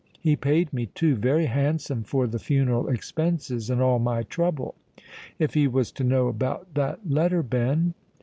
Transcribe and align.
He 0.19 0.35
paid 0.35 0.73
me, 0.73 0.87
too, 0.87 1.13
very 1.15 1.45
handsome 1.45 2.03
for 2.03 2.25
the 2.25 2.39
funeral 2.39 2.87
expenses 2.89 3.69
and 3.69 3.79
all 3.83 3.99
my 3.99 4.23
trouble. 4.23 4.73
If 5.37 5.53
he 5.53 5.67
was 5.67 5.91
to 5.91 6.03
know 6.03 6.27
about 6.27 6.73
that 6.73 7.07
letter, 7.07 7.43
Ben?" 7.43 7.93